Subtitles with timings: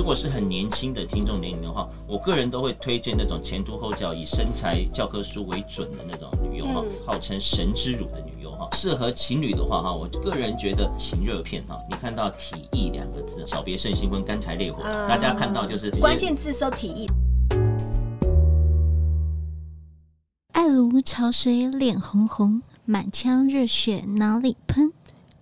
[0.00, 8.66] 如果是很年轻的听众年龄的话，我个人都会推荐那种前凸后翘、以身材教科书为准的那种女优哈，号称神之乳的女优哈。
[8.72, 17.06] 适合情侣的话哈，我个人觉得情热片哈，你看到“体液”两个字，小别胜新婚，干柴烈火，大家看到就是关键字搜“体液”。
[20.54, 24.94] 爱如潮水，脸红红，满腔热血哪里喷？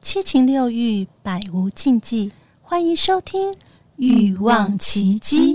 [0.02, 2.32] 七情六欲，百无禁忌。
[2.60, 3.52] 欢迎收听
[3.98, 5.54] 《欲望奇迹》。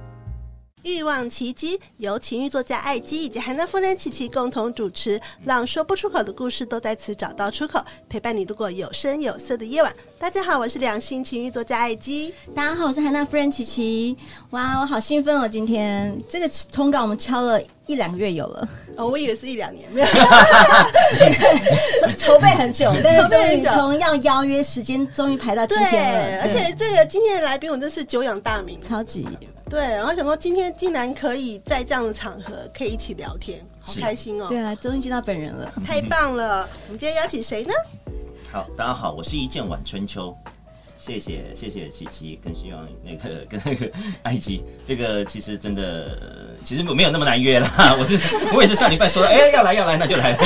[0.83, 7.79] 欲望奇迹由情欲作家爱姬以及韩娜夫人琪琪共同主持，让说不出口的故事都在此找到出口，
[8.09, 9.93] 陪伴你度过有声有色的夜晚。
[10.17, 12.33] 大家好，我是两性情欲作家爱姬。
[12.55, 14.17] 大家好，我是韩娜夫人琪琪。
[14.49, 15.47] 哇，我好兴奋哦！
[15.47, 20.07] 今天这个通告我们敲了一两个月有了，哦，我以为是一两年，没有，
[22.17, 26.41] 筹备很久， 但是终于从要邀约时间终于排到今天了。
[26.41, 29.27] 而且这个今天的来宾，我真是久仰大名，超级。
[29.71, 34.47] 对，然后想说今天竟然可以在这样的场合可以一起聊天，好开心哦！
[34.49, 36.67] 对啊，终于见到本人了，太棒了！
[36.87, 37.71] 我们今天邀请谁呢？
[38.51, 40.35] 好，大家好，我是一剑晚春秋，
[40.99, 43.89] 谢谢谢谢琪琪，更希望那个 跟那个
[44.23, 46.17] 埃及，这个其实真的
[46.65, 47.95] 其实没有那么难约啦。
[47.97, 48.19] 我是
[48.53, 50.37] 我也是上礼拜说， 哎、欸，要来要来，那就来。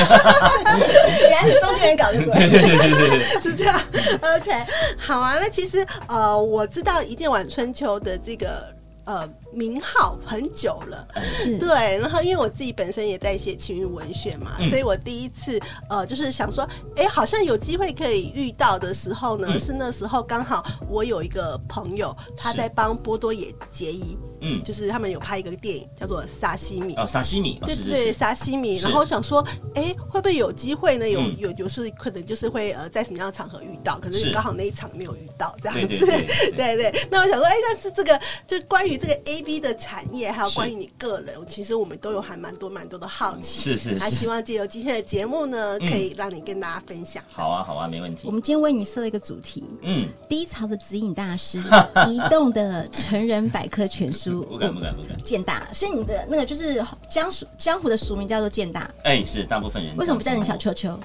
[1.20, 3.80] 原来是中间人搞的，鬼对对对对对，是这样。
[4.22, 4.52] OK，
[4.96, 8.75] 好啊，那其实呃，我知道一剑晚春秋的这个。
[9.06, 11.98] 呃，名号很久了，是对。
[11.98, 15.58] 然后因为我自己本身也在写情欲文学嘛，嗯、所以我第一次
[15.88, 16.62] 呃，就是想说，
[16.96, 28.76] 哎、欸，好像有机会可以遇到的时候呢，嗯、是那时候刚好我有一个朋友，他在帮波多野结衣，嗯，就是他们有拍一个电影叫做《沙西米》哦，沙西米，对对对，沙西米。
[28.80, 29.40] 然后我想说，
[29.74, 31.08] 哎、欸，会不会有机会呢？
[31.08, 33.98] 有有就是可能就是会呃，在什么样的场合遇到？
[33.98, 37.08] 可是刚好那一场没有遇到这样子，对对对，对， 对，对。
[37.10, 38.96] 那我想说，哎、欸，但是这个就关于。
[38.96, 43.60] 这个 A B 的产业，还有关于你个人，其实我们都有还蛮多蛮多的好奇。
[43.60, 47.22] 是是是，还希望借由今天的节目呢，可以让你跟大家分享。
[47.32, 48.22] 好啊，好啊，没问题。
[48.24, 51.62] 我们今天为你设了一个主题，嗯，低潮的指引大师，
[52.10, 54.42] 移动的成人百科全书。
[54.50, 55.16] 不敢不敢不敢。
[55.22, 58.90] 建大是你的那个，就是江湖江湖的俗名叫做建大。
[59.04, 60.98] 哎，是大部分人为什么不叫你小秋秋？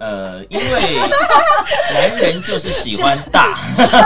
[0.00, 0.98] 呃，因为
[1.92, 3.58] 男人就是喜欢大，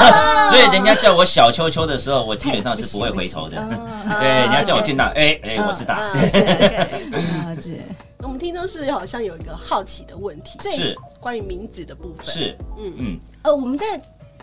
[0.50, 3.56] 所以人家叫我小秋秋的时候，我基本上是不会回头的。
[4.20, 6.18] 对，人家叫我健大，哎哎，我是大师。
[6.18, 7.80] 了解。
[8.18, 12.26] 我们听众是好像有一个好奇的问题，是关于名字的部分。
[12.26, 13.20] 是，嗯嗯。
[13.42, 13.86] 呃，我们在。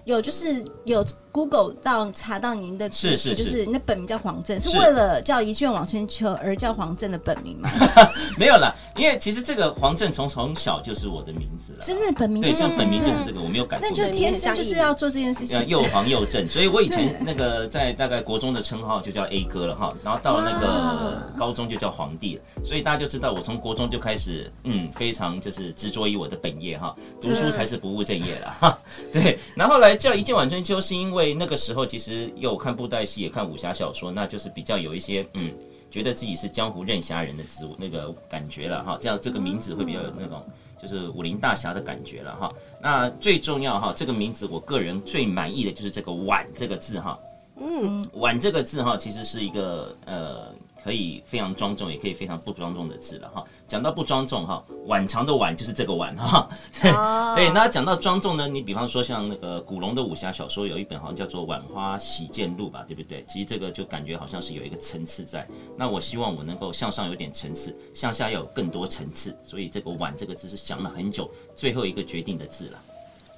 [0.03, 3.65] 有就是有 Google 到查到您的是是，就是。
[3.65, 7.69] 那本名叫黄正，是为了叫一卷晚春秋而叫黄正的本名吗？
[8.37, 13.87] 没有啦，因为其实这个黄正从从小就是我的名字了，真的本名对，是本名就是这个，我没有改过。
[13.87, 28.77] 那就天生就是要做这件事情，又黄又正，所以我以前那个在大概国中的称号就叫 A 哥了哈，然后到了那个高中就叫皇帝了，所以大家就知道我从国中就开始嗯非常就是执着于我的本业哈，读书才是不务正业了哈，
[29.13, 29.91] 对，然后来。
[30.01, 35.53] 叫一剑晚春秋，是因为那个时候其实又看布袋戏，也看武侠小说，那就是比较有一些嗯，
[35.89, 38.97] 觉得自己是江湖任侠人的职务那个感觉了哈。
[38.99, 40.43] 这样这个名字会比较有那种
[40.81, 42.51] 就是武林大侠的感觉了哈。
[42.81, 47.17] 那最重要哈，这个名字我个人最满意的就是这个晚这个字哈。
[47.57, 50.53] 嗯，晚这个字哈，其实是一个呃。
[50.83, 53.43] 可以非常庄重，也可以非常不庄重的字了哈。
[53.67, 56.49] 讲到不庄重哈，晚长的晚就是这个晚哈。
[56.83, 57.35] Oh.
[57.37, 63.23] 对，那讲到庄重呢，你比方说像那个古龙的武侠小说，有一本好像叫做《晚花洗剑录》吧，对不对？
[63.27, 65.47] 其实这个就感觉好像是有一个层次在。
[65.77, 72.79] 那我希望我能够向上有点层次，向下要有更多层次，所以这个晚这个字是想了很久，最后一个决定的字了。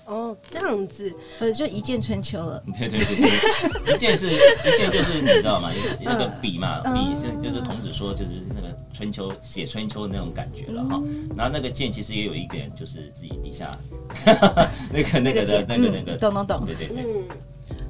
[0.06, 2.62] 哦，这样子，或者就一剑春秋了。
[2.78, 4.38] 对对对对，一剑是一
[4.78, 5.72] 剑就是你知道吗？
[6.02, 11.02] 那个笔嘛，笔是就是孔子说就是那个春秋写春秋的那种感觉了哈。
[11.38, 13.72] 然后那个剑其实也有一点，就是自己底下
[14.92, 17.04] 那个那个的那个那个懂懂懂，对对对。
[17.04, 17.24] 嗯，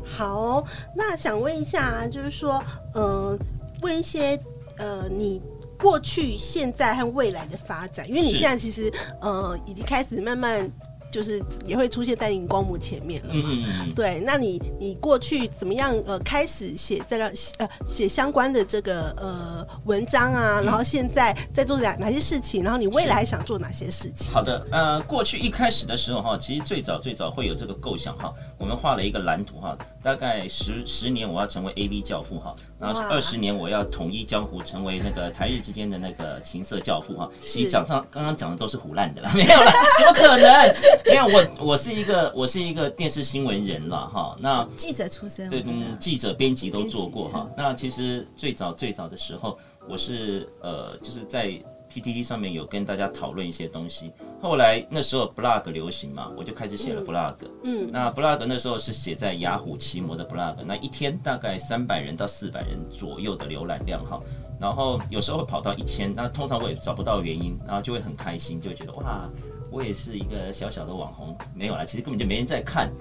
[0.05, 0.63] 好，
[0.95, 2.63] 那想问一下，就是说，
[2.93, 3.37] 呃，
[3.81, 4.39] 问一些
[4.77, 5.41] 呃你。
[5.79, 8.89] 过去、现在和未来的发展，因为你现在其实
[9.19, 10.71] 呃已经开始慢慢。
[11.13, 13.41] 就是也会出现在荧光幕前面了嘛？
[13.45, 15.93] 嗯嗯对，那你你过去怎么样？
[16.07, 22.63] 呃，开始写这个呃写相关的这个呃文章啊，然后现在在做哪哪些事情？
[22.63, 24.33] 然后你未来还想做哪些事情？
[24.33, 37.29] 好的，呃，过去一开始的时候哈，其实最早最早会有这个构想哈，我们画了一个蓝图哈，大概十十年我要成为 AV 教父哈，然后二十年我要统一江湖，成为那个台日之间的那个情色教父哈。
[37.39, 41.02] 其实讲上刚刚讲的都是胡烂的啦，没有了，怎么可能？
[41.05, 47.49] 因为我我是一个我是一个电视新闻人了哈，那记者出身，对，嗯，记者编辑都做过哈。
[47.57, 49.57] 那其实最早最早的时候，
[49.89, 51.51] 我是呃就是在
[51.91, 54.11] PTT 上面有跟大家讨论一些东西。
[54.41, 57.35] 后来那时候 blog 流行嘛，我就开始写了 blog。
[57.63, 64.19] 嗯，那 blog 那时候是写在雅虎奇摩的 blog，那一天大概三百人到四百人左右的浏览量哈。
[64.59, 69.29] 然后有时候会跑到一千，那通常我也找不到原因，然后就会很开心，就会觉得哇。
[69.73, 72.91] 我也是一个小小的网红，没有啦，其实根本就没人在看。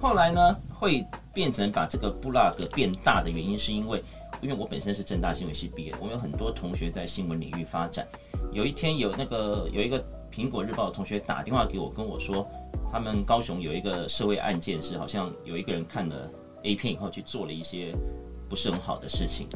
[0.00, 4.02] 后来呢，会变成把这个部落格变大的原因，是因为
[4.40, 8.04] 因为我本身是正大新闻系毕业，我有很多同学在新闻领域发展。
[8.50, 12.44] 有一天有那个有一个苹果日报的同学打电话给我，跟我说，
[12.90, 16.28] 他们高雄有一个社会案件，是好像有一个人看了
[16.64, 17.94] A 片以后去做了一些
[18.48, 19.46] 不是很好的事情。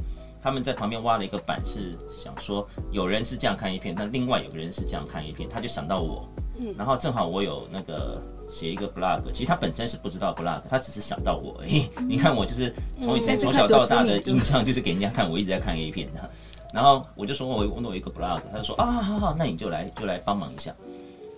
[0.43, 6.29] 他们在旁边挖了一个板，是想说有人是这样看 A 片，但另外有个人是这样看 A 片，他就想到我。
[6.77, 11.89] 然后正好我有那个写一个 blog，其实他本身是不知道 blog，他只是想到我而已。
[12.07, 16.31] 你看我就是从以前从小到大的印象就是给人家看我一直在看 A 片的。
[16.73, 20.75] 然后我就说我我有一个 blog，他就说啊好好，那你就来就来帮忙一下。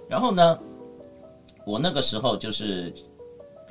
[0.08, 0.58] 然后呢，
[1.64, 2.94] 我那个时候就是。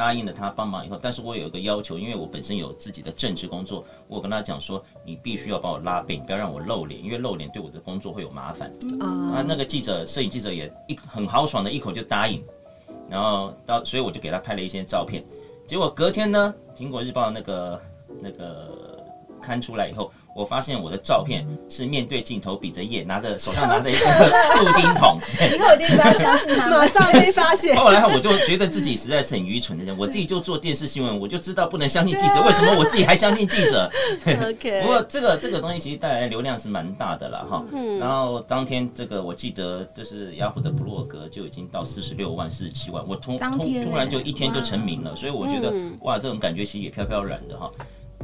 [0.01, 8.71] 答应了他帮忙以后，但是我有一个要求，因为我本身有自己的政治工作，我跟他讲说，你必须要把我拉背，你不要让我露脸，因为露脸对我的工作会有麻烦。
[8.99, 12.43] 啊，那个记者，摄影记者也一很豪爽的一口就答应，
[13.07, 15.23] 然后到，所以我就给他拍了一些照片，
[15.67, 17.81] 结果隔天呢，苹果日报那个
[18.19, 19.05] 那个
[19.39, 20.11] 刊出来以后。
[20.33, 23.99] 我发现我的照片是面对镜头比着耶，拿着手上拿着一个
[24.57, 25.17] 布丁桶。
[25.53, 27.75] 以后一定不要相信他，马上被发现。
[27.75, 33.89] 后来我就觉得自己实在是很愚蠢的人，我自己就做电视新闻，我就知道不能相信记者，为什么我自己还相信记者？
[34.25, 34.81] OK。
[34.81, 37.63] 不过这个这个东西其实带来流量是蛮大的了哈。
[37.71, 47.69] 嗯然后当天这个我记得就是雅虎的布洛格就已经到四十六万、四十七万，我突突突然就一天就成名了，所以我觉得哇，这种感觉其实也飘飘然的哈。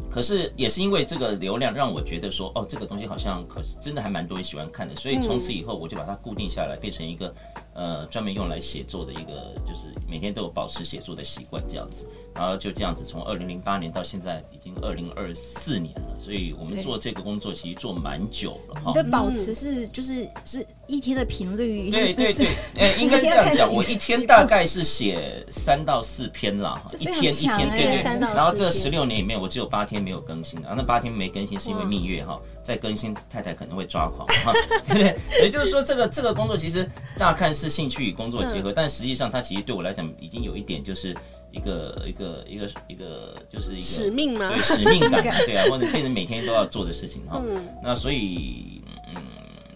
[0.10, 7.34] 可是也是因为这个流量，让我觉得说，哦，这个东西好像可是真的还蛮多人喜欢看的，所以从此以后我就把它固定下来，变成一个
[7.74, 12.08] 呃专门用来写作的一个，就是每天都有保持写作的习惯这样子。
[12.34, 18.84] 然后就这样子，从二零零八年到现在已经二零二四年了，所以我们做这个工作其实做蛮久了哈。
[18.88, 21.90] 你的保持是就是是一天的频率？
[21.90, 22.48] 对对对，
[22.78, 28.20] 哎，应该这样讲，我一天大概是写三到四篇啦，一天一天，对对。
[28.36, 34.54] 然后这十六年里面，我只有八天没有更新啊，那八天没更新是因为蜜月哈，再更新太太可能会抓狂哈，
[34.86, 35.18] 对不对？
[35.44, 41.16] 也就是说，这个这个工作其实乍看是兴趣与工作结合，但实际上它其实对我来讲已经有一点就是。
[41.52, 44.50] 一个一个一个一个就是一个使命吗？
[44.50, 47.42] 对，使命感， 对啊，或者变成每天都要做的事情哈。
[47.48, 48.82] 嗯、那所以
[49.16, 49.22] 嗯，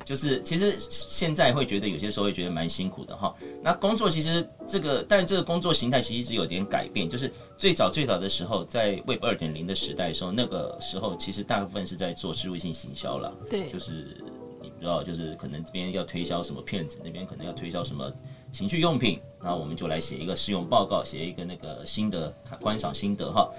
[0.06, 3.34] 就是其实现在会觉得有些时候会觉得蛮辛苦的哈。
[3.64, 7.10] 那工作其实这个，但是这个工作形态其实一直有点改变。
[7.10, 13.34] 就是最早最早的时候，在 Web 二点零的时代的时候，那个时候其实大部分是在做植入性行销了。
[13.50, 14.18] 对，就是
[14.62, 18.12] 你不知道，就是可能这边要推销什么骗子，那边可能要推销什么。
[18.52, 23.50] 情趣用品，然后我们就来写一个试用报告，写一个那个心得观赏心得哈。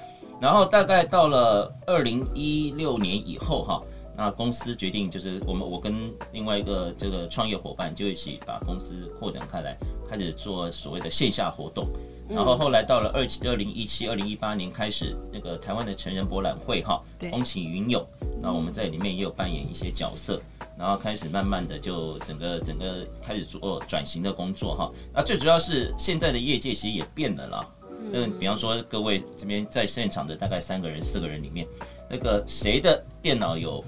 [0.40, 3.82] 然后大概到了二零一六年以后哈，
[4.16, 9.76] 那公司决定就是我们我跟另外一个这个创业伙伴就一起把公司扩展开来，
[10.11, 11.88] 开始做所谓的线下活动。
[12.28, 18.04] 然后后来到了二二零一七、二零一八年开始那个台湾的成人博览会哈，风起云涌，
[18.40, 20.40] 那我们在里面也有扮演一些角色。
[20.82, 27.68] 然后开始慢慢的就整个整个开始做转型的工作哈，那最主要是现在的业界其实也变了啦。
[28.12, 31.64] 嗯，比方说各位这边在现场的大概三个人四个人里面，
[32.10, 33.82] 那个谁的电脑有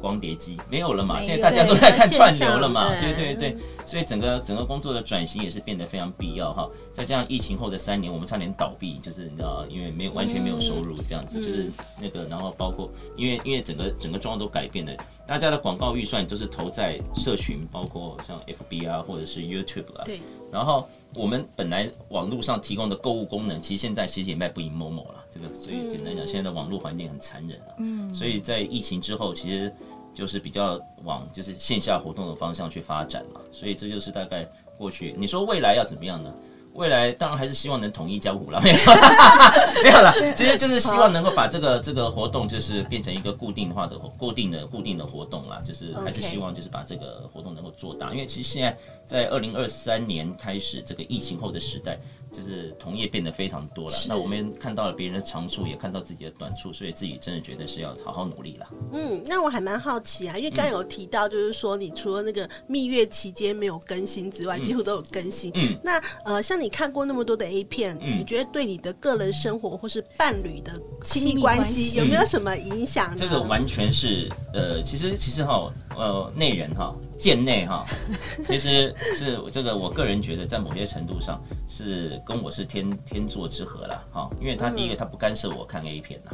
[0.00, 0.56] 光碟机？
[0.70, 3.58] 没有了嘛，现在大家都在看串流了嘛，对对对。
[3.90, 6.70] 所以整个整个工作的转型也是变得非常必要哈。
[6.92, 14.92] 再加上疫情后的三年，我们差点倒闭，就是你知道，因为没有完全没有收入这样子，就是那个，然后包括因为因为整个整个状况都改变了。
[15.26, 20.04] 大家的广告预算都是投在社群，包括像 FB 啊，或者是 YouTube 啊。
[20.04, 20.20] 对。
[20.52, 25.24] 然后我们本来网络上提供的购物功能，其实现在其实也卖不赢 Momo 了。
[25.28, 27.74] 这个所以简单讲，现在的网络环境很残忍啊。
[27.78, 28.14] 嗯。
[28.14, 29.72] 所以在疫情之后，其实
[30.14, 35.14] 就是比较往就是线下活动的方向去发展嘛，所以这就是大概过去。
[35.16, 36.32] 你说未来要怎么样呢？
[36.74, 38.76] 未来当然还是希望能统一江湖了，没有
[39.82, 51.98] 没有了，其实就是希望能够把这个这个活动就是变成一个固定化的固定的固定的活动啦，就是还是希望就是把这个活动能够做大，因为其实现在在二零二三年开始这个疫情后的时代。
[52.32, 58.68] 就是同业变得非常多了，那我们看到了别人的长处，也看到自己的短处，所以自己真的觉得是要好好努力了。
[58.92, 65.50] 嗯，那我还蛮好奇啊，因为刚刚有提到，就是说你除了那个蜜月期间没有更新之外，几乎都有更新。
[65.54, 73.16] 嗯，那呃，像你看过那么多的 A 片，嗯，你觉得对你的个人生活或是伴侣的亲密关系有没有什么影响呢？
[73.18, 75.72] 这个完全是呃，其实其实哈。
[75.96, 77.84] 呃，内人哈，贱内哈，
[78.48, 86.30] 其实是这个，我个人觉得在某些程度上是跟我是天天作之合了哈，因为他第一个他不干涉我看 A 片呐，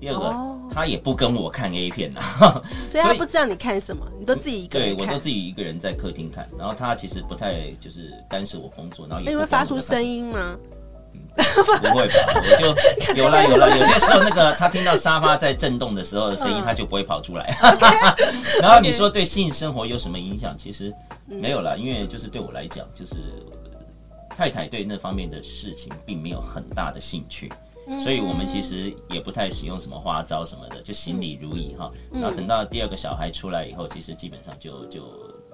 [0.00, 0.34] 第二个
[0.74, 2.22] 他也不跟我看 A 片呐，
[2.88, 10.56] 所以他不知道你看什么，你都自己一个人看，对，我都自己一个人在客厅看，然后他其实不太就是干涉我工作，然后也会发出声音吗？
[11.34, 12.14] 不会吧？
[12.34, 17.56] 我就有了有了，有些时候那个他听到沙发在震动的时候的声音，他就不会跑出来。
[18.60, 20.56] 然后你说对性生活有什么影响？
[20.58, 20.92] 其实
[21.26, 23.14] 没有啦，因为就是对我来讲，就是
[24.36, 27.50] 太太对那方面的事情并没有很大的兴趣，
[28.02, 31.90] 所以我们其实也不太使用什么花招什么的，就行礼如仪哈。
[32.12, 35.02] 然后等到第二个小孩出来以后，其实基本上就就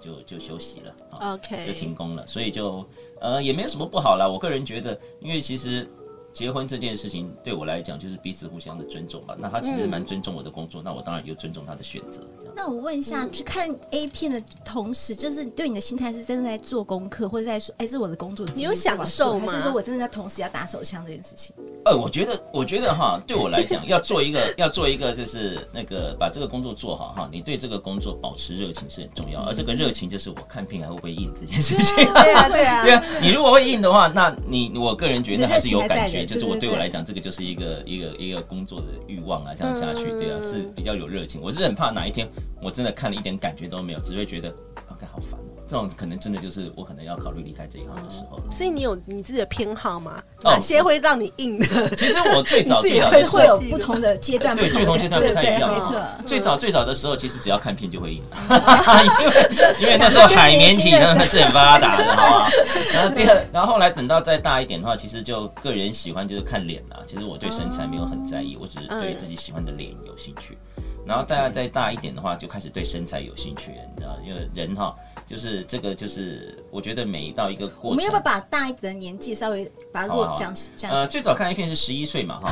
[0.07, 2.87] 就就休息了，OK，就停工了，所以就。
[3.21, 4.29] 呃，也没有什么不好啦。
[4.29, 5.89] 我个人觉得，因为其实。
[6.37, 9.35] 结婚这件事情对我来讲就是彼此互相的尊重吧。
[9.39, 12.21] 那他其实蛮尊重我的工作，嗯、那我当然就尊重他的选择。
[12.55, 19.51] 那我问一下，去看 A 片的同时，就是对你的心态是真的在做功课，或者在说，哎、是我的工作，你有享受吗？
[19.51, 21.57] 还是说我真的在同时要打手枪这件事情？
[21.87, 27.27] 呃，我觉得，我觉得哈，对我来讲，要做一个， 要做一个，就是那个把这个工作做好哈。
[27.33, 31.97] 你对这个工作保持热情是很重要，而这个热情就是我看片还会不会硬这件事情。
[32.13, 33.03] 对啊，对啊， 对啊。
[33.23, 36.26] 你如果会硬的话，那你我个人觉得还是有感觉。
[36.27, 41.41] 就是我对我来讲，这个就是一个一个一个工作的欲望啊，这样下去，对啊，是比较有热情。
[41.41, 42.29] 我是很怕哪一天
[42.61, 44.49] 我真的看了一点感觉都没有，只会觉得
[44.89, 45.39] 啊，看好烦。
[45.69, 48.45] 这种可能真的就是我可能要考虑离开这一行的时候了。
[48.51, 50.23] 所以你有你自己的偏好吗？
[50.45, 51.67] 哪些会让你硬的？
[51.97, 55.73] 其实我最早最早 会有不同的阶段，对，不同阶段不太一样。
[55.73, 62.51] 没错，最早最早的时候，其实只要看片就会硬，因 为因为那时候海绵体呢还是很发达的，好吧？
[62.95, 66.99] 然后第二，然后后来等到再大一点的话，其实就个人喜欢就是看脸啦。
[67.07, 70.57] 其实我对身材没有很在意，我只是对自己喜欢的脸有兴趣。
[71.05, 74.95] 然后大家再大一点的话，就开始对身材有兴趣，你知道，因为人哈。
[75.27, 80.93] 就是这个，就是我觉得每到一个过程，我们要不要把大一点的年纪稍微把它讲讲？
[80.93, 82.51] 呃，最早看 A 片是十一岁嘛，哈。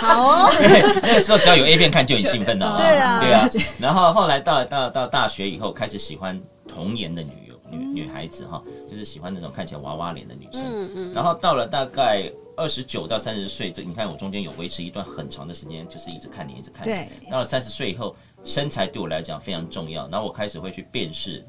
[0.00, 0.50] 好哦。
[1.04, 3.46] 那个时候只要有 A 片看就很兴奋的，对啊，对啊。
[3.78, 7.30] 然后后来到到到大学以后，开始喜欢童颜的女
[7.70, 8.60] 女女孩子哈，
[8.90, 10.62] 就是喜欢那种看起来娃娃脸的女生。
[10.64, 11.12] 嗯嗯。
[11.14, 17.08] 然后到了大概二十九到三十岁，这你看我中间有维持一段很长的时间，就是一直看脸，一直看脸。
[17.20, 17.30] 对。
[17.30, 21.44] 到了三十岁以后，身材对我来讲非常重要，然后我开始会去辨识。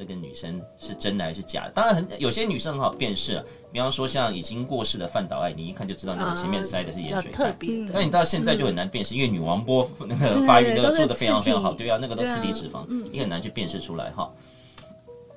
[0.00, 1.72] 这个女生是真的还是假的？
[1.72, 3.44] 当然很，很有些女生很好辨识啊。
[3.70, 7.54] 比方说像已经过世的范岛爱，你一看就知道那个前面塞的是盐水袋。
[7.92, 14.32] 但你到现在就很难辨识，嗯、因为女王波那个发育都做的非常非常好，对啊，那个都自体脂肪，你很难去辨识出来哈。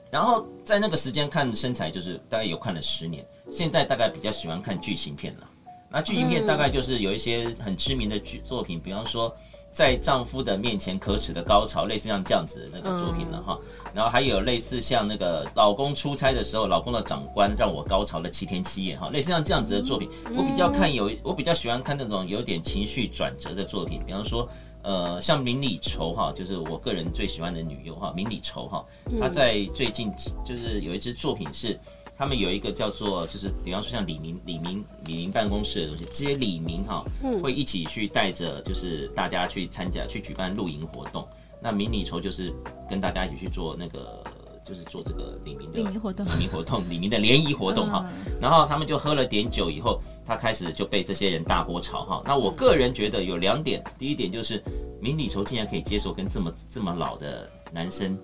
[0.10, 3.26] 然后在那个时间看身材，就是大概有看了十年。
[3.52, 5.50] 现在大概比较喜欢看剧情片了。
[5.92, 9.36] 那剧情片大概就是有一些很知名的剧作品，比方说。
[9.74, 13.58] 在丈夫的面前可耻的高潮，类似像这样子的那个作品了哈。
[13.86, 24.48] 嗯、然后还有类似像那个老公出差的时候，老公的长官让我高潮了七天七夜哈，类似像这样子的作品，嗯、我比较看有，我比较喜欢看那种有点情绪转折的作品，比方说
[24.84, 28.86] 呃像明里愁哈，就是我个人最喜欢的女优哈，明里愁哈，
[29.20, 30.12] 她在最近
[30.46, 31.80] 就是有一支作品是。
[32.24, 37.04] 他们有一个叫做，就是比方说像李明、李明、李明办公室的东西，这些李明哈
[37.42, 41.28] 会一起去带着，就是大家去参加、去举办露营活动。
[41.62, 42.54] 那明里愁就是
[42.90, 44.24] 跟大家一起去做那个，
[44.66, 48.10] 就是做这个李明的李明活动、李明活动、李明的联谊活动 哈。
[48.42, 52.24] 然后他们就喝了点酒以后，他开始就被这些人大锅炒哈。
[52.26, 54.64] 那我个人觉得有两点，第一点就是
[55.02, 58.18] 明里愁竟然可以接受跟这么这么老的男生。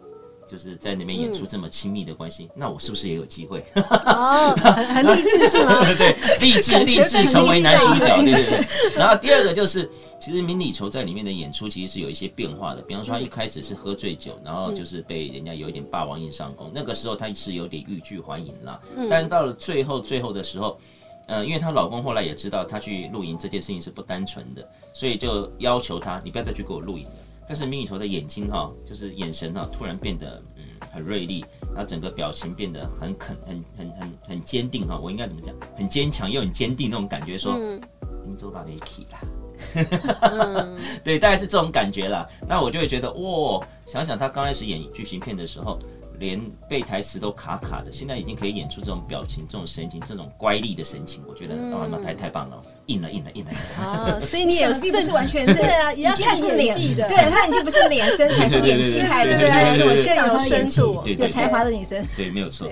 [0.49, 3.63] 就是在那边演出这么亲密的关系，嗯、那我是不是也有机会？
[3.75, 5.75] 哦，很很励志是吗？
[5.85, 8.97] 对 对，励志励志成为男主角，对对对。
[8.97, 9.87] 然后第二个就是，
[10.19, 12.81] 其实明里愁在里面的演出其实是有一些变化的。
[12.81, 18.81] 比方说，他一开始是喝醉酒，然后就是被人家有一点霸王硬上弓，那个时候他是有点欲拒还迎了。
[19.09, 20.79] 但到了最后最后的时候，
[21.27, 27.11] 呃，因为她老公后来也知道她去露营这件事情是不单纯的，所以就要求她，你不要再去给我露营了。
[27.49, 30.63] 但是迷你球的眼睛哈，就是眼神哈，突然变得嗯
[30.93, 35.55] 很锐利，然后整个表情变得很肯很很很很坚定哈，我应该怎么讲？
[35.75, 37.81] 很坚强又很坚定那种感觉，说嗯
[38.27, 40.69] 你走到哪里啦？
[41.03, 42.23] 对，大概是这种感觉啦。
[42.47, 45.79] 那我就会觉得，哇，想想他刚开始演剧情片的时候。
[46.19, 53.51] 连背台词都卡卡的，现在已经可以演出这种表情、这种神情、这种乖戾的神情，我觉得啊，那太太棒了，硬了，硬了，硬了。
[53.81, 59.77] 啊，所以你也并不是完全是，对啊，已经是脸的，对，她已经不是脸身材，是演技派，对不对？
[59.77, 62.69] 是我现在有深度、有才华的女生，对，没有错。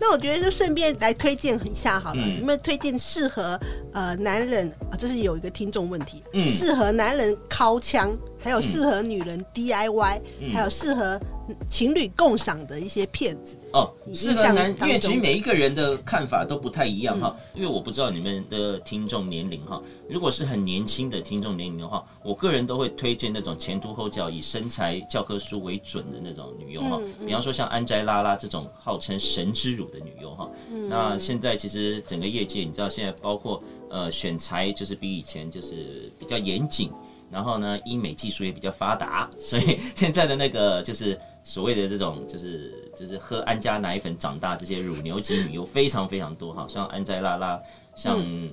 [0.00, 3.58] 那我觉得就顺便来推荐一下好了，有没有推荐适合
[3.92, 4.94] 呃男人啊？
[4.98, 10.20] 这是有一个听众问题，适合男人掏枪，还有适合女人 DIY，
[10.52, 11.20] 还有适合。
[11.68, 17.36] 情侣共赏的一些片子哦，是的，男，因为其实每一个人的看法都不太一样哈。
[17.54, 26.98] 嗯、因为我不知道你们的听众年龄哈，如果是很年轻的听众年龄的话，我个人都会推荐那种前凸后翘、以身材教科书为准的那种女优哈。
[27.00, 30.50] 嗯嗯、比方说像安斋拉拉这种号称神之乳的女优哈。
[30.72, 36.90] 嗯、那现在其实整个业界，你知道现在包括呃选材就是比以前就是比较严谨，
[37.30, 41.18] 然后呢医美技术也比较发达，所以现在的那个就是。
[41.44, 47.58] 所谓的这种就是就是喝安佳奶粉长大这些乳牛级女优非常非常多哈，像安斋拉拉，
[47.94, 48.50] 像、嗯、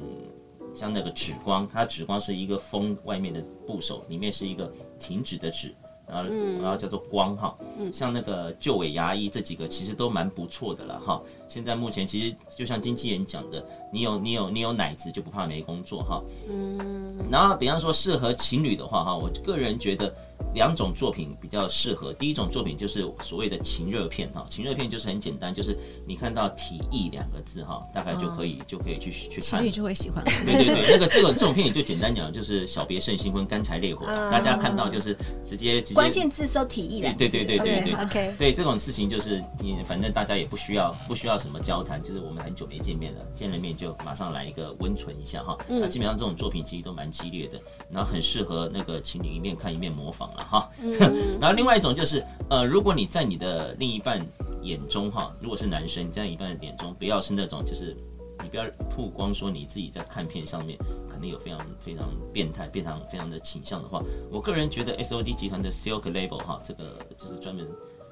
[0.74, 5.76] 像那个紫光，它紫光是一个风外面的部首，里面是一个停止的止。
[6.08, 6.30] 然后，
[6.62, 7.56] 然后叫做光哈，
[7.94, 11.22] 像那个旧尾牙医这几个其实都蛮不错的了哈。
[11.48, 16.22] 现在目前其实就像经纪人讲的，你有你有你有奶子就不怕没工作哈。
[16.50, 17.16] 嗯。
[17.32, 20.14] 然后比方说适合情侣的话哈，我个人觉得
[20.56, 22.12] 两种作品比较适合。
[22.14, 29.60] 第一种作品就是所谓的情热片哈，情热片就是很简单，就是你看到体意两个字哈，大概就可以就可以去去看。
[29.60, 30.24] 情侣就会喜欢。
[30.24, 35.94] 对对对， 那个这种这种片你就简单讲就是小别胜新婚，干柴烈火，大家看到就是直接直接。
[35.94, 37.16] 关键字搜体意两。
[37.16, 38.06] 对对对对对对。
[38.06, 38.36] OK。
[38.40, 45.58] 对这种事情就是你反正大家也不需要不需要什么交谈，就是我们很久没见面了，见了面就马上来一个温存一下哈。
[45.68, 47.60] 那基本上这种作品其实都蛮激烈的，
[47.92, 50.70] 然后很适合那个情侣一面看一面模仿了哈。
[51.42, 54.26] 然后另外一种就是呃，如果你在你的另一半
[54.62, 57.96] 眼中哈，如果是男生，你在一半的眼中不要是那种就是
[58.42, 60.78] 你不要曝光说你自己在看片上面
[61.10, 67.68] 可能有非常非常变态、非常非常的倾向的话，我个人觉得 S O D 集团的 Silk Label 哈，这个就是专门。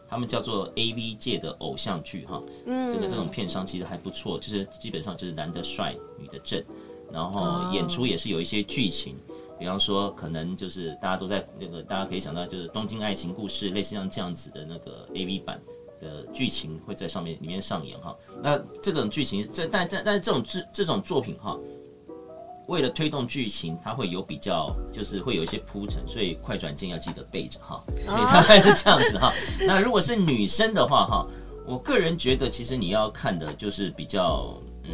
[0.09, 6.63] 他们叫做 A V 界的偶像剧哈，嗯，这个这种片商其实还不错，就是基本上就是男的帅，女的正，
[7.11, 9.15] 然后演出也是有一些剧情，
[9.59, 15.61] 比方说可能就是大家都在那个大家可以想到就是东京爱情故事类似像这样子的那个 A V 版
[15.99, 21.57] 的剧情会在上面里面上演哈，那这种剧情这但但但是这种这这种作品哈。
[22.67, 27.83] 为了推动剧情，它会有比较，就是会有一些铺陈，所以快转键要记得备着哈。
[27.93, 29.33] 所以大概是这样子哈。
[29.67, 31.27] 那如果是女生的话哈，
[31.67, 34.91] 我个人觉得其实你要看的就是比较，嗯，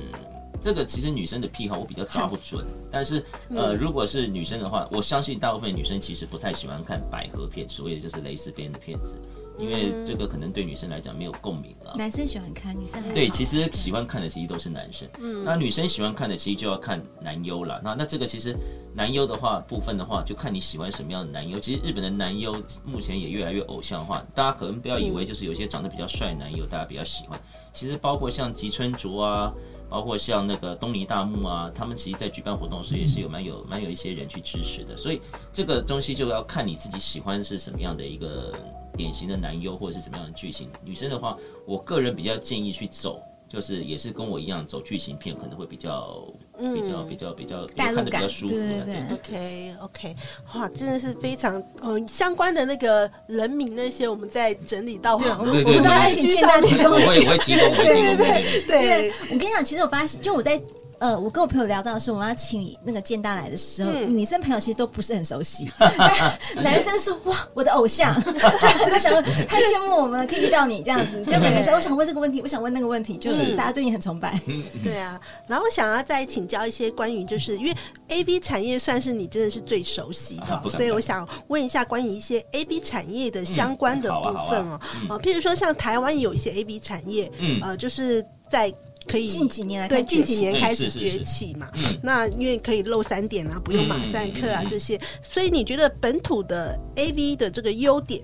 [0.61, 2.65] 这个其实女生的癖好我比较抓不准。
[2.91, 9.15] 但是呃，如果是女生的话，我相信大部分女生其实不太喜欢看百合片，所谓的就是蕾丝边的片子。
[9.57, 11.93] 因为这个可能对女生来讲没有共鸣了。
[11.97, 15.05] 男生喜欢看，女生还对，其实喜欢看的其实都是男生。
[15.19, 17.81] 嗯，那女生喜欢看的其实就要看男优了。
[17.83, 18.55] 那那这个其实
[18.95, 21.59] 男优的话部分的话，就看你喜欢什么样的男优。
[21.59, 27.37] 其实日本的男优目前也越来越偶像化，大家可能不要以为就是有些长得比较帅的男优大家比较喜欢。
[27.73, 29.53] 其实包括像吉村卓啊，
[29.89, 34.95] 包括像那个东尼大木啊，他们其实在举办活动时也是有蛮有蛮有一些人去支持的。
[34.95, 35.19] 所以
[35.51, 38.53] 这个东西就要看你自己喜欢是什么样的一个。
[38.97, 46.23] 典型的男优或者是怎么样的剧情，女生的话，我个人比较建议去走，就是也是跟我一样走剧情片，可能会比较、
[46.59, 48.53] 嗯、比较比较比较看的比较舒服。
[48.53, 50.15] 对对对，OK OK，
[50.53, 60.61] 哇，真的是非常嗯、呃、相关的那个人名那些，我们在整理到，对对对，我们到 IG 上提供，我也我会提供，对对对对，我跟你讲，其实我发现，就我在。
[60.99, 65.71] 呃，我跟我朋友聊到的是，我们要请那个建大来的时候，嗯、女生朋友其实都不是很熟悉。
[66.61, 74.37] 男生说：“哇，我的偶像， 他想说太羡慕我们了，可以遇到你这样子。”就每个人说：“我想问这个问题，我想问那个问题。”就是大家对你很崇拜。
[74.83, 77.73] 对啊，然后我想要再请教一些关于，就是因为
[78.09, 84.79] A V 产业算是你真的是最熟悉的，啊、所以我想问一下关于一些 A V 产业的相关的部分哦。
[85.09, 88.73] 啊，譬如说像台湾有一些 A V 产业，嗯，呃，就是在。
[89.09, 91.67] 可以近几年来对近几年开始崛起嘛？
[92.03, 98.21] 那因为可以露三点啊，不用马赛克啊这些，所以你觉得本土的 AV 的这个优点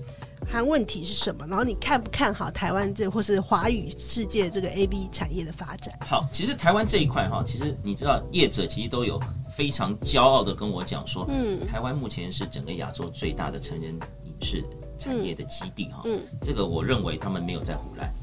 [0.48, 1.45] 和问题是什么？
[1.48, 5.98] 然后你看不看好台湾这或是华语世界这个 AV 产业的发展？
[6.02, 9.19] 好，其实台湾这一块哈，其实你知道业者其实都有
[9.58, 13.98] 非常骄傲的跟我讲说，嗯，台湾目前是整个亚洲最大的成人。
[14.26, 14.63] 影视
[15.00, 16.02] 产业的基地哈。
[16.06, 18.13] 嗯，这个我认为他们没有在唬烂。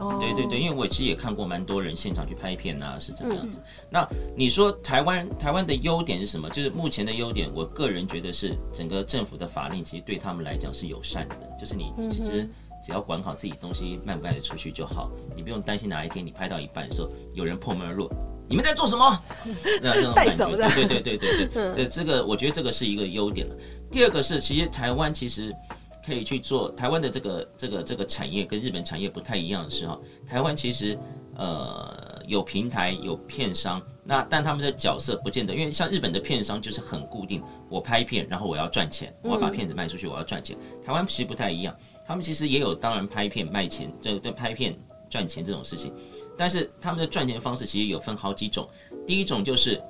[0.00, 3.60] 哦，对对对，因为我其实也看过蛮多人现场去拍片啊，是怎么样子。
[3.90, 6.48] 那你说台湾台湾的优点是什么？
[6.50, 12.48] 就是目前的优点，我个人觉得是整个政府的法令其实对他们来讲是友善的，就是你其实
[12.84, 18.10] 只要管好自己东西卖不卖得出去就好，你不用担心哪一天你拍到一半的时候有人破门而入，
[18.48, 19.22] 你们在做什么？
[19.80, 23.54] 那这种感觉，对对对对对，这这个我觉得这个是一个优点了。
[23.90, 25.54] 第二个是，其实台湾其实。
[26.04, 30.98] 可以去做台湾的这个这个这个产业跟日本产业不太一样的是哈，台湾其实
[31.36, 40.56] 呃有平台有片商，那但他们的角色不见得，因为像日本的片商就是很固定，我拍片然后我要赚钱，我要把片子卖出去，我要赚钱。
[40.84, 41.74] 台湾其实不太一样，
[42.06, 44.76] 他们其实也有当然拍片卖钱，这这拍片
[45.08, 45.92] 赚钱这种事情，
[46.36, 48.68] 但是他们的赚钱方式其实有分好几种，
[49.06, 49.82] 第一种就是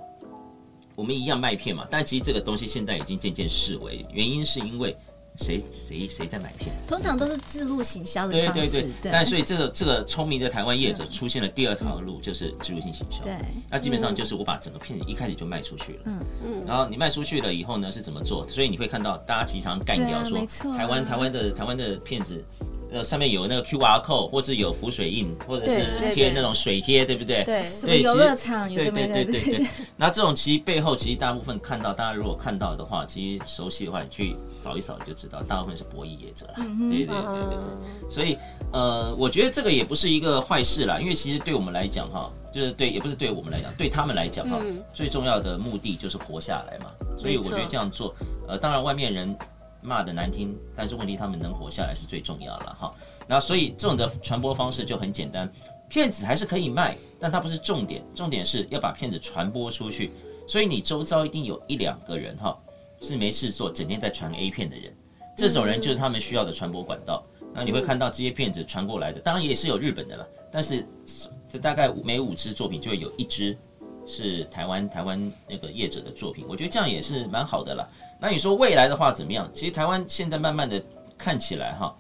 [0.95, 4.97] 我们一样卖片嘛，但其实这个东西现在已经渐渐式微，原因是因为。
[5.37, 6.75] 谁谁谁在买片？
[6.87, 8.71] 通常都是自路行销的方式。
[8.71, 9.13] 对对对。
[9.13, 13.23] 但所以这个这个聪明的台湾业者出现了第二条路，就是置入性行销。
[13.25, 13.37] 对。
[13.69, 15.99] 那基本上就是我把整个片子一开始就卖出去了。
[16.07, 16.65] 嗯嗯。
[16.67, 18.47] 然后你卖出去了以后呢，是怎么做？
[18.49, 20.39] 所以你会看到大家经常干掉说，
[20.77, 22.45] 台湾台湾的台湾的片子。
[22.95, 27.43] 呃，上面有那个 QR code，或是有浮水印，或者是贴那种水贴，对不对？
[27.43, 29.67] 对，对，游乐场，对对对对对。
[29.99, 36.55] 那这种其实背后，其实大部分看到，大家如果看到的话，其实熟悉的话，你去扫一扫就知道，大部分是博弈业者啦。
[36.57, 38.11] 对对对对对。
[38.11, 38.39] 所以，
[38.73, 44.61] 呃，我觉得这个也不是一个坏事啦，因为其实对我们来讲，哈，就是对，也不是对我们来讲，对他们来讲，哈，
[44.93, 46.93] 最重要的目的就是活下来嘛。
[47.19, 48.15] 所以我觉得这样做，
[48.47, 49.37] 呃，当然外面人。
[49.85, 52.95] 骂的难听，但是问题他们能活下来是最重要了哈。
[53.29, 55.49] 那所以这种的传播方式就很简单，
[55.91, 60.11] 片子还是可以卖，但它不是重点，重点是要把片子传播出去。
[60.49, 62.59] 所以你周遭一定有一两个人哈，
[63.03, 64.91] 是没事做，整天在传 A 片的人，
[65.37, 67.23] 这种人就是他们需要的传播管道。
[67.53, 70.87] 那你会看到这些片子传过来的，当然也是有日本的了，但是
[71.49, 73.57] 这大概每五支作品就会有一支
[74.07, 77.89] 是台湾台湾那个业者的作品，我觉得这样也是蛮好的了。
[78.21, 79.51] 那你说未来的话怎么样？
[79.53, 80.83] 其实台湾现在慢慢的
[81.19, 81.95] 看起来哈，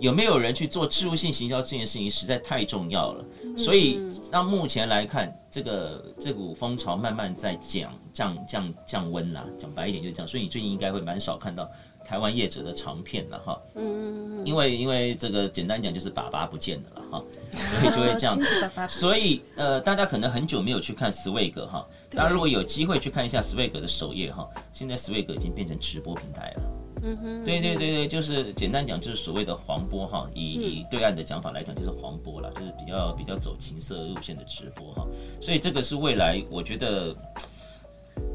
[0.00, 3.24] 有没有人去做置入性行销这件事情实在太重要了。
[3.56, 9.44] 所以到目前来看，这个这股风潮慢慢在降降降降温啦。
[9.58, 10.28] 讲白一点就是这样。
[10.28, 11.68] 所以你最近应该会蛮少看到
[12.08, 13.60] 台湾业者的长片了哈。
[13.74, 17.24] 嗯，因为因为这个简单讲就是爸爸不见了了哈，
[17.80, 18.88] 所以就会这样子。
[18.88, 21.86] 所以呃，大家可能很久没有去看 Swag 哈。
[22.10, 26.62] 大家如果有机会去看一下 Swag 的首页哈，现在 Swag 已经变成直播平台了。
[27.00, 35.06] 嗯哼，对对对对，就是简单讲就是所谓的黄波哈，以以对岸的讲法来讲就是黄波了，就是比较比较走情色路线的直播哈。
[35.40, 37.14] 所以这个是未来我觉得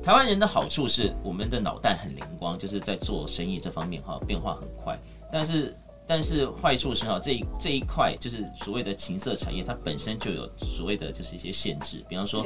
[0.03, 4.99] 台湾人的好处是我们的脑袋很灵光，就是在做生意这方面哈变化很快。
[5.31, 12.45] 但是但是坏处是哈这一这一块就是所谓的情色产业，它本身就有所谓的就是一些限制，比方说。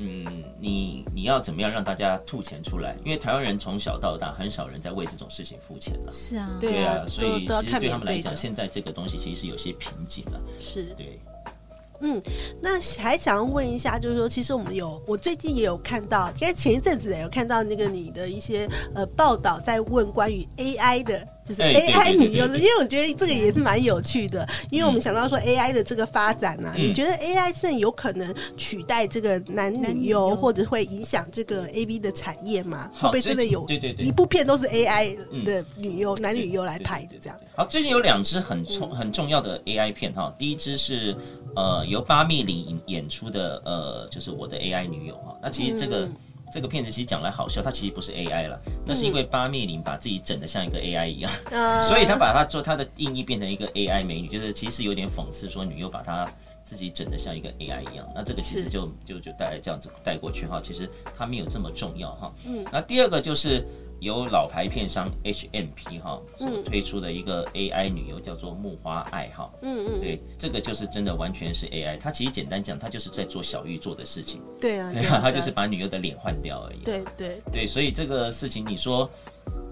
[0.00, 2.94] 嗯，你你要怎么样让大家吐钱出来？
[3.04, 6.12] 因为台湾人从小到大很少人在为这种事情付钱了。
[6.12, 10.40] 是啊，对啊，所以其实对他们来讲，现在这个东西其实是有些瓶颈了。
[10.56, 11.18] 是，对。
[12.00, 12.22] 嗯，
[12.62, 32.90] 那还想要问一下，就是说，其实我们有，我最近也有看到，应该前一阵子也有看到那个你的一些呃报道，在问关于 AI 的，就是 AI 女优的，因为我觉得这个也是蛮有趣的，因为我们想到说 AI 的这个发展呢、啊，嗯、你觉得 AI 是有可能取代这个男女优，或者会影响这个 AV 的产业吗？
[32.92, 33.64] 会不会真的有？
[33.64, 37.38] 对对对，一部片都是 AI 的女优、男女优来拍的这样。
[37.56, 41.16] 好，最近有两支很重很重要的 AI 片哈，第一支是。
[41.56, 45.36] 呃，由八密林演出的，呃，就是我的 AI 女友哈。
[45.42, 46.14] 那其实这个、嗯、
[46.52, 56.30] 这个片子其实讲来好笑，它其实不是 AI 了，那是因为八面玲把自己整的像一个 AI 一样，嗯、 所以他把它做他的定义变成一个 AI 美女，就是其实有点讽刺，说女优把她
[56.64, 58.06] 自己整的像一个 AI 一样。
[58.14, 62.32] 那这个其实就就就带这样子带过去哈，其实它没有这么重要哈。
[62.46, 62.64] 嗯。
[62.72, 63.64] 那第二个就是。
[64.00, 77.38] 由老牌片商 HMP 哈所推出的一个 AI 女优叫做木花爱哈，嗯嗯，对，这个就是真的完全是 AI，它其实简单讲，它就是在做小玉做的事情，对啊，对啊，它就是把女优的脸换掉而已，对对。
[77.50, 79.10] 对，所以这个事情你说，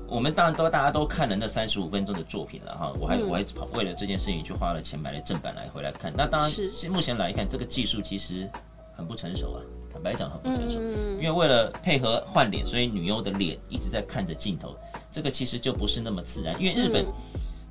[0.08, 6.50] 我们当然都大家都看了那三十五分钟的作品了哈，我还我还跑为了这件事情去花了钱买了正版来回来看，那当然
[6.90, 8.48] 目前来看这个技术其实
[8.96, 9.62] 很不成熟啊。
[9.96, 10.78] 坦白讲很不成熟，
[11.16, 14.76] 因为为了配合换脸，所以女优的脸一直在看着镜头，
[15.11, 16.54] 这个其实就不是那么自然。
[16.62, 17.06] 因为日本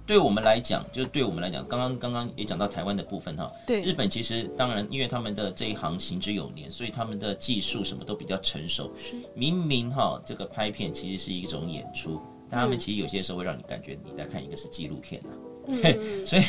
[0.08, 3.48] 对我们来讲，就是对我们来讲，刚刚刚刚也讲到台湾的部分哈。
[3.68, 8.92] 对，日本其实当然，因为他们的这一行行之有年，所以他们的技术什么都比较成熟。
[9.36, 15.30] 明明哈，这个拍片其实是一种演出，但他们其实有些时候会让你感觉你在看一个是纪录片啊。
[15.82, 16.44] 对，所以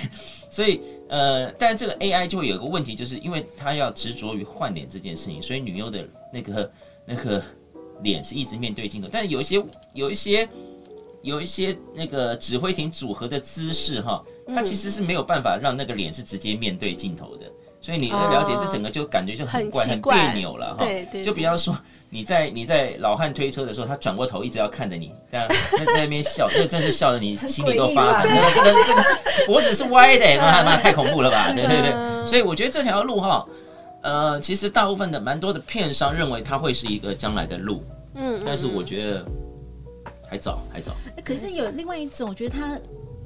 [0.48, 6.72] 所以呃，但是这个 AI 就会有一个问题，就是因为他要执着于换脸这件事情，所以女优的那个
[7.04, 7.42] 那个
[8.02, 10.48] 脸是一直面对镜头，但是有一些有一些
[11.22, 17.50] 有一些那个指挥艇组合的姿势哈，它其实是没有办法让那个脸是直接面对镜头的。
[17.86, 20.84] 所以你要了解，这整个就感觉就很怪、很别扭了哈。
[20.84, 21.22] 对对。
[21.22, 21.72] 就比方说，
[22.10, 25.46] 你在你在老汉推车的时候，他转过头一直要看着你，这样
[25.78, 28.28] 在在那边笑，这真是笑的你心里都发 寒。
[28.28, 31.50] 这个这个脖子是歪的，那那太恐怖了吧？
[31.54, 32.26] 对对对。
[32.26, 33.46] 所以我觉得这条路哈，
[34.02, 37.84] 呃，其实大部分的蛮多的片商认为它会是一个将来的路。
[38.16, 38.42] 嗯。
[38.44, 39.24] 但是我觉得
[40.28, 40.92] 还早，还早。
[41.24, 42.76] 可是有另外一种，我觉得它。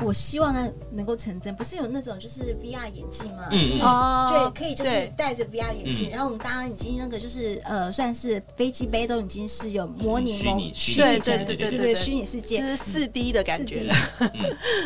[0.05, 3.49] 我希望呢能够成真，不是有那种就是 VR 眼镜吗？
[3.51, 13.85] 嗯、就是对，可以就是戴着 VR 眼镜，然后我们当然已经那个就是呃，算是飞机杯都已经是有模拟虚拟虚拟对对对对虚拟世界，就是四 D 的感觉。
[13.85, 13.95] 了。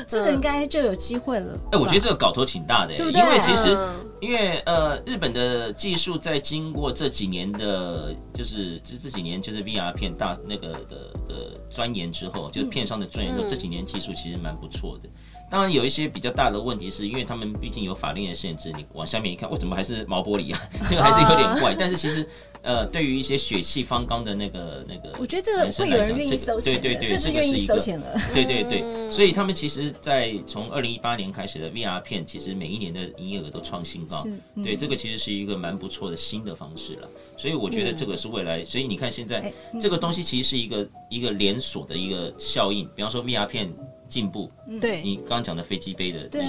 [0.06, 1.58] 这个应该就有机会了。
[1.72, 3.20] 哎，我觉得这个搞头挺大的，对不对？
[3.20, 3.76] 因为其实
[4.24, 15.10] 因为呃，日本的技术在经过这几年的，就是这这几年就是 VR 片大那个的的钻研之后，就是片商的钻研之后，这几年技术其实蛮不错的。
[15.50, 18.72] 当然有一些比较大的问题，是因为他们毕竟有法令的限制。
[18.72, 20.60] 你往下面一看，我怎么还是毛玻璃啊？
[20.88, 21.74] 这个还是有点怪。
[21.78, 22.26] 但是其实，
[22.64, 28.18] 呃，对于一些血气方刚的那个那个，我觉得这个会有人愿意收钱，对对对，这是愿意收钱了。
[28.32, 34.24] 对对对，所以他们其实，在从二零一八年开始的 VR 片，其实每一年的营业额都创新高。
[34.62, 37.08] 对，这个其实是一个蛮不错的新的方式了。
[37.36, 38.64] 所以我觉得这个是未来。
[38.64, 42.88] 所以你看现在这个东西其实是一个一个连锁的一个效应。
[42.96, 43.70] 比方说 VR 片。
[44.08, 45.02] 进步，对。
[45.02, 46.44] 你刚刚讲的飞机杯的那个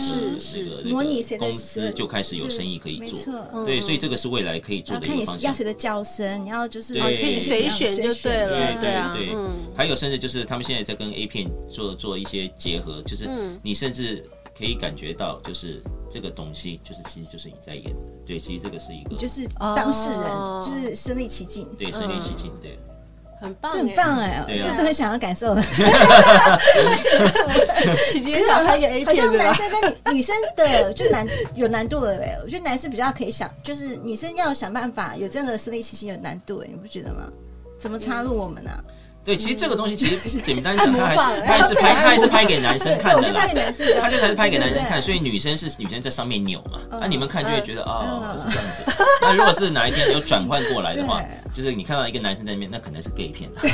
[0.84, 5.50] 那个那个公司就开始有生意可以做，对，所以这个是未来可以做的一个方向。
[5.50, 9.36] 要谁的叫声，你要就是可以随选就对了，对对对。
[9.76, 13.28] 还有甚至就是他们现在在跟 A 片做做一些结合，就是
[13.64, 14.24] 你甚至
[14.58, 20.22] 可以感觉到，就是这个东西就是其实就是你在演的，对，其实这个是一个就是当事人
[20.64, 22.78] 就是身临其境，对，身临其境，对。
[23.40, 24.44] 很棒，很棒哎！
[24.48, 25.62] 这都很想要感受的。
[28.12, 32.38] 姐姐想拍个 A 片，好像男生跟女女生的就难有难度了哎。
[32.44, 37.32] 我觉得男生比较可以想，就是女生要想办法有这样的身临其境有难度哎，你不觉得吗？
[37.78, 38.72] 怎么插入我们呢？
[39.26, 43.42] 对，其实这个东西其实不是简单 讲，它还是他还是拍，他还是拍给男生看的啦。
[44.00, 48.84] 他就还是拍给男生看，所以女生是女生在上面扭嘛，那你们看就会觉得哦，是这样子。
[49.22, 53.50] 那如果是哪一天有转换过来的话， 就是你看到一个男生在那边，那可能是 gay 片。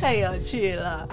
[0.00, 1.08] 太有趣了，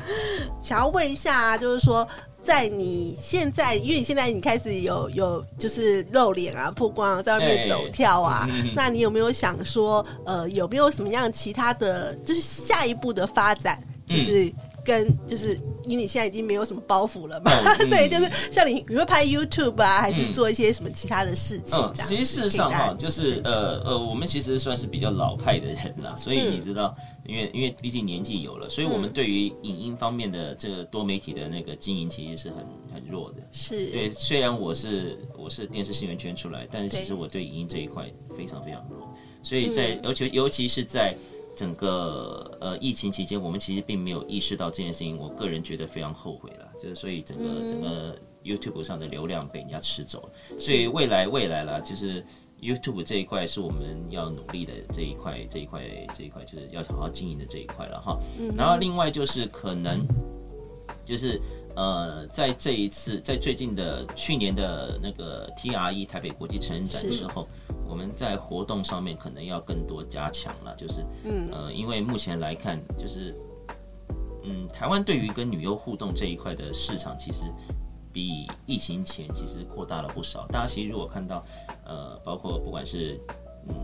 [0.60, 2.08] 想要问一下，就是说。
[2.48, 14.46] 在你现在，因为你现在你开始有有就是露脸啊、曝光啊，在外面走跳啊，欸、那你有没有想说，呃，有没有什么样其他的，就是下一步的发展，就是？
[14.46, 14.54] 嗯
[14.88, 17.52] 跟就是因为你现在已经没有什么包袱了嘛，
[17.89, 21.78] 所以就是像你，你会拍 YouTube 啊，还是做一些什么其他的事情？
[21.78, 26.95] 嗯，其实事实上哈，就是呃呃，我们其实算是比较老派的人啦，所以你知道，
[27.26, 32.58] 因为因为毕竟年纪有了，所以我们对于影音方面的这个多媒体的那个经营，其实是很
[32.93, 33.38] 很弱的。
[33.52, 41.13] 是对，虽然我是我是电视新闻圈出来，但是其实我对影音这一块非常非常弱，所以在尤其尤其是在。
[41.58, 45.17] 整个呃疫情期间，我们其实并没有意识到这件事情。
[45.17, 50.58] 我个人觉得非常后悔了，就是所以整个、嗯、整个 YouTube 上的流量被人家吃走了。
[50.58, 52.24] 所以未来未来啦，就是
[52.62, 55.82] YouTube 这一块是我们要努力的这一块，这一块
[56.13, 58.20] 这一块就是要好好经营的这一块了哈。
[58.56, 60.06] 然后另外就是可能
[61.04, 61.41] 就是
[61.78, 67.48] 呃在这一次在最近的去年的那个 TRE 台北国际成人展之后。
[67.90, 73.34] 我们在活动上面可能要更多加强了，就是，嗯，呃，因为目前来看，就是，
[74.44, 77.46] 嗯，台湾对于跟女优互动这一块的市场，其实
[78.12, 80.46] 比疫情前其实扩大了不少。
[80.48, 81.46] 大家其实如果看到，
[81.86, 83.18] 呃，包括不管是
[83.70, 83.76] 嗯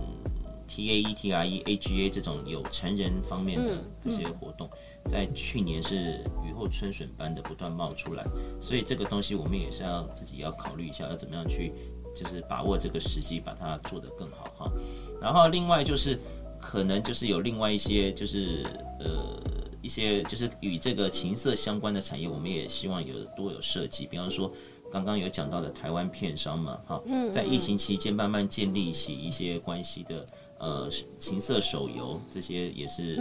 [0.68, 4.70] T A E T R E A G A 这种有成人方面的这些活动，
[5.10, 8.26] 在去年是雨后春笋般的不断冒出来，
[8.60, 11.74] 所以这个东西我们也是要自己要考虑一下，要怎么样去。
[12.16, 14.72] 就是把握这个时机，把它做得更好哈。
[15.20, 16.20] 然后另外就是
[16.62, 18.64] 可能就是有另外一些就是
[19.00, 19.42] 呃
[19.82, 24.06] 一些就是与这个情色相关的产业，我们也希望有多有设计。
[24.06, 24.54] 比方说
[24.92, 30.24] 刚刚有讲到的台湾片商嘛，哈，在疫情期间慢慢建立起一些关系的
[30.64, 33.20] 呃情色手游，这些也是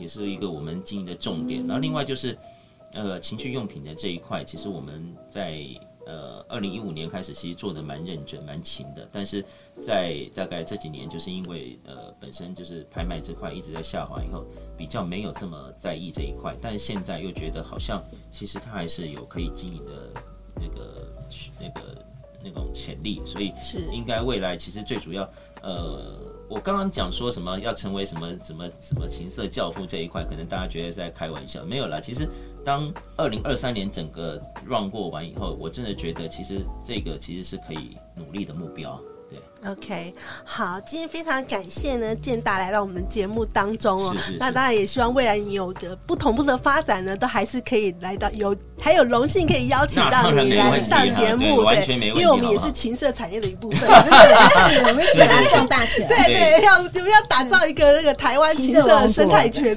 [0.00, 1.66] 也是一个我们经营的重点。
[1.66, 2.38] 然后另外就是
[2.92, 5.66] 呃情趣用品的这一块，其实我们在。
[6.06, 9.08] 呃，二零一五年开始，其实做的蛮认真、蛮勤的。
[9.10, 9.42] 但是
[9.80, 14.44] 在大概这几年，就是因为呃，本身就是拍卖这块一直在下滑，以后
[14.76, 16.54] 比较没有这么在意这一块。
[16.60, 20.12] 但是现在又觉得好像其实它还是有可以经营的
[20.56, 21.08] 那个
[21.58, 22.04] 那个
[22.44, 25.26] 那种潜力，所以是应该未来其实最主要
[25.62, 26.33] 呃。
[26.48, 32.00] 我刚刚讲说什么要成为什么什么什么情色教父这一块，可能大家觉得是在开玩笑，没有啦。
[32.00, 32.28] 其实
[32.64, 39.00] 当二零二三年整个 run 过完以后，我真的觉得其实这个其实是可以努力的目标。
[39.66, 44.12] OK，好，今天非常感谢呢，建大来到我们节目当中哦。
[44.12, 59.74] 是是是，那当然也希望未来你有个不同步的发展呢，都还是可以来到有还有荣幸可以邀请到你来上节目，对，因为我们也是情色产业的一部分， 是我们一起来壮大起来，对对，要我们要打造一个那个台湾情色生态圈。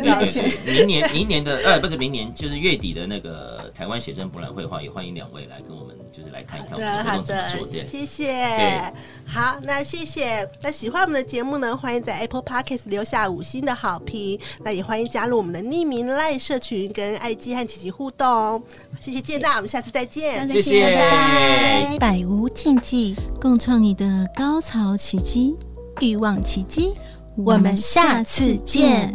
[0.65, 7.84] 明年明年的呃不是明年，就是月底的那个台湾写真博览会的话，也欢迎两位来跟我们就是来看一看我们的活动怎么做。
[7.84, 8.93] 谢谢。
[9.26, 9.88] 好，那。
[9.88, 10.46] 谢谢。
[10.62, 14.38] 那喜欢我们的节目呢，欢迎在 Apple Podcast 留下五星的好评。
[14.60, 18.62] 那也欢迎加入我们的匿名 LINE 社群，跟艾姬和琪琪互动。
[19.00, 20.48] 谢谢建大，我们下次再见。
[20.48, 21.98] 谢谢，拜拜。
[21.98, 25.56] 百无禁忌，共创你的高潮奇迹、
[26.02, 26.94] 欲望奇迹。
[27.36, 29.14] 我们下次见。